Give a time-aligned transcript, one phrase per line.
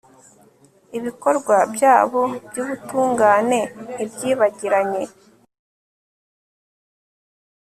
[0.97, 3.59] ibikorwa byabo by'ubutungane
[3.93, 5.03] ntibyibagiranye